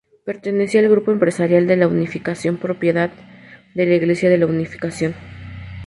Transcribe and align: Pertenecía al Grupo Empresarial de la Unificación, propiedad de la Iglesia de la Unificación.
Pertenecía 0.25 0.79
al 0.81 0.89
Grupo 0.89 1.11
Empresarial 1.11 1.67
de 1.67 1.77
la 1.77 1.87
Unificación, 1.87 2.57
propiedad 2.57 3.11
de 3.75 3.85
la 3.85 3.93
Iglesia 3.93 4.31
de 4.31 4.39
la 4.39 4.47
Unificación. 4.47 5.13